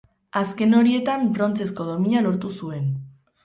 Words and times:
Azken 0.39 0.73
horietan 0.77 1.29
brontzezko 1.37 1.87
domina 1.93 2.27
lortu 2.29 2.55
zuen. 2.61 2.93